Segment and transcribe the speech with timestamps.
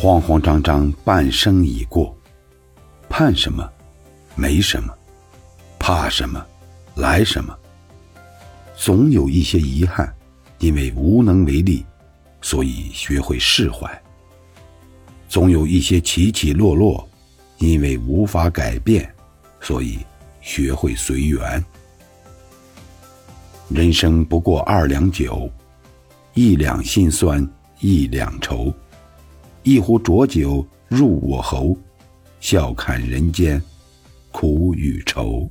[0.00, 2.16] 慌慌张张半生已过，
[3.08, 3.68] 盼什么？
[4.36, 4.94] 没什么，
[5.76, 6.40] 怕什么？
[6.94, 7.52] 来什么？
[8.76, 10.14] 总有一些遗憾，
[10.60, 11.84] 因为无能为力，
[12.40, 13.88] 所以学会释怀；
[15.28, 17.08] 总有一些起起落落，
[17.58, 19.12] 因为无法改变，
[19.60, 19.98] 所以
[20.40, 21.64] 学会随缘。
[23.68, 25.50] 人生不过二两酒，
[26.34, 27.44] 一两心酸，
[27.80, 28.72] 一两愁。
[29.70, 31.76] 一壶浊酒入我喉，
[32.40, 33.62] 笑看人间
[34.32, 35.46] 苦与愁。